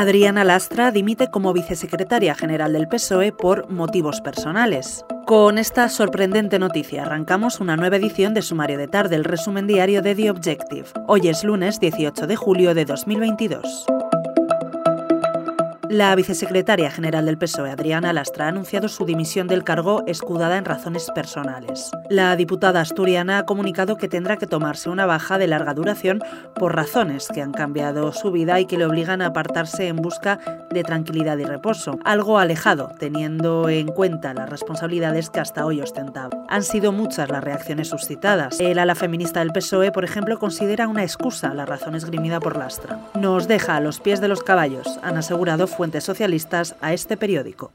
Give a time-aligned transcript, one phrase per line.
[0.00, 5.04] Adriana Lastra dimite como vicesecretaria general del PSOE por motivos personales.
[5.26, 10.00] Con esta sorprendente noticia arrancamos una nueva edición de Sumario de Tarde, el resumen diario
[10.00, 10.86] de The Objective.
[11.06, 13.84] Hoy es lunes 18 de julio de 2022.
[15.92, 20.64] La vicesecretaria general del PSOE, Adriana Lastra, ha anunciado su dimisión del cargo escudada en
[20.64, 21.90] razones personales.
[22.08, 26.22] La diputada asturiana ha comunicado que tendrá que tomarse una baja de larga duración
[26.54, 30.38] por razones que han cambiado su vida y que le obligan a apartarse en busca
[30.70, 36.30] de tranquilidad y reposo, algo alejado, teniendo en cuenta las responsabilidades que hasta hoy ostentaba.
[36.48, 38.58] Han sido muchas las reacciones suscitadas.
[38.60, 42.98] El ala feminista del PSOE, por ejemplo, considera una excusa la razón esgrimida por Lastra.
[43.14, 47.72] Nos deja a los pies de los caballos, han asegurado fuentes socialistas a este periódico.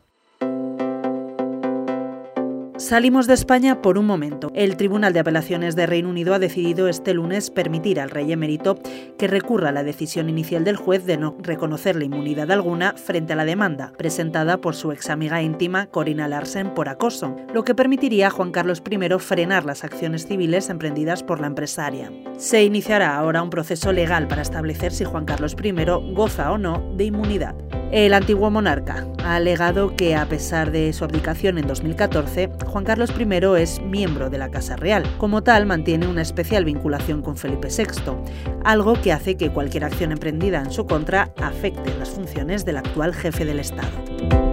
[2.77, 4.52] Salimos de España por un momento.
[4.53, 8.77] El Tribunal de Apelaciones de Reino Unido ha decidido este lunes permitir al rey emérito
[9.17, 13.38] que recurra a la decisión inicial del juez de no reconocerle inmunidad alguna frente a
[13.38, 18.27] la demanda presentada por su ex amiga íntima Corina Larsen por acoso, lo que permitiría
[18.27, 22.12] a Juan Carlos I frenar las acciones civiles emprendidas por la empresaria.
[22.35, 25.71] Se iniciará ahora un proceso legal para establecer si Juan Carlos I
[26.13, 27.55] goza o no de inmunidad.
[27.96, 33.13] El antiguo monarca ha alegado que, a pesar de su abdicación en 2014, Juan Carlos
[33.18, 35.05] I es miembro de la Casa Real.
[35.18, 38.18] Como tal, mantiene una especial vinculación con Felipe VI,
[38.65, 43.13] algo que hace que cualquier acción emprendida en su contra afecte las funciones del actual
[43.13, 44.45] jefe del Estado.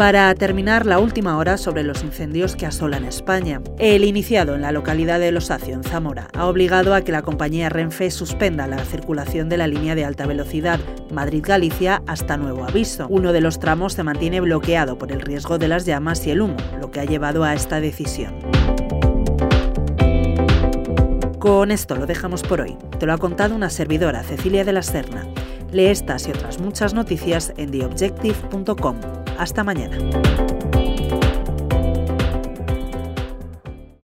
[0.00, 3.60] Para terminar, la última hora sobre los incendios que asolan España.
[3.78, 7.68] El iniciado en la localidad de Losacio, en Zamora, ha obligado a que la compañía
[7.68, 10.80] Renfe suspenda la circulación de la línea de alta velocidad
[11.12, 13.08] Madrid-Galicia hasta nuevo aviso.
[13.10, 16.40] Uno de los tramos se mantiene bloqueado por el riesgo de las llamas y el
[16.40, 18.32] humo, lo que ha llevado a esta decisión.
[21.38, 22.78] Con esto lo dejamos por hoy.
[22.98, 25.26] Te lo ha contado una servidora, Cecilia de la Serna.
[25.72, 29.19] Lee estas y otras muchas noticias en theobjective.com.
[29.40, 29.96] Hasta mañana.